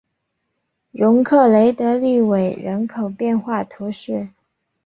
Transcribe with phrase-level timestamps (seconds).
[0.93, 4.29] 容克雷德利韦人口变化图示